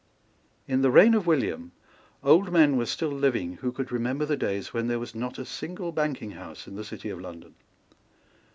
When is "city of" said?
6.83-7.21